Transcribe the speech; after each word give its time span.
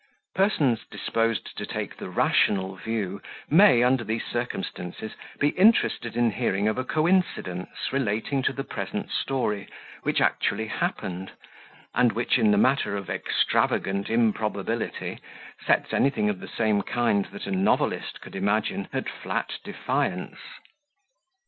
Persons 0.33 0.79
disposed 0.89 1.55
to 1.55 1.63
take 1.63 1.95
the 1.95 2.09
rational 2.09 2.75
view 2.75 3.21
may, 3.51 3.83
under 3.83 4.03
these 4.03 4.25
circumstances, 4.25 5.11
be 5.39 5.49
interested 5.49 6.17
in 6.17 6.31
hearing 6.31 6.67
of 6.67 6.79
a 6.79 6.83
coincidence 6.83 7.69
relating 7.91 8.41
to 8.41 8.51
the 8.51 8.63
present 8.63 9.11
story, 9.11 9.67
which 10.01 10.19
actually 10.19 10.65
happened, 10.65 11.33
and 11.93 12.13
which 12.13 12.39
in 12.39 12.49
the 12.49 12.57
matter 12.57 12.97
of 12.97 13.11
"extravagant 13.11 14.09
improbability" 14.09 15.19
sets 15.67 15.93
anything 15.93 16.31
of 16.31 16.39
the 16.39 16.47
same 16.47 16.81
kind 16.81 17.25
that 17.25 17.45
a 17.45 17.51
novelist 17.51 18.21
could 18.21 18.35
imagine 18.35 18.87
at 18.91 19.07
flat 19.07 19.59
defiance. 19.63 20.39